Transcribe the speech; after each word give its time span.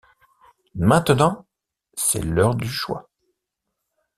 Maintenant 0.79 1.45
c'est 1.93 2.23
l'heure 2.23 2.55
du 2.55 2.67
choix. 2.67 3.07